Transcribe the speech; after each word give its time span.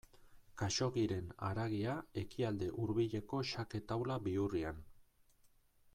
Khaxoggiren 0.61 1.27
haragia 1.49 1.93
Ekialde 2.23 2.71
Hurbileko 2.79 3.45
xake 3.53 3.83
taula 3.93 4.19
bihurrian. 4.29 4.85